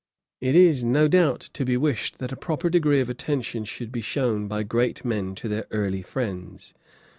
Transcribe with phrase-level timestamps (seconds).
[0.39, 4.01] It is, no doubt, to be wished that a proper degree of attention should be
[4.01, 6.73] shewn by great men to their early friends.